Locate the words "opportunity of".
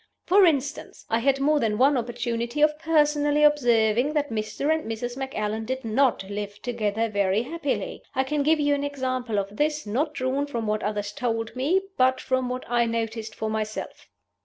1.95-2.79